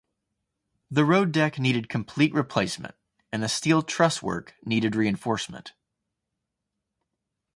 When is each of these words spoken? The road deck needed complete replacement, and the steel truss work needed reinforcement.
The 0.89 1.05
road 1.05 1.31
deck 1.31 1.59
needed 1.59 1.87
complete 1.87 2.33
replacement, 2.33 2.95
and 3.31 3.43
the 3.43 3.47
steel 3.47 3.83
truss 3.83 4.19
work 4.19 4.55
needed 4.65 4.95
reinforcement. 4.95 5.73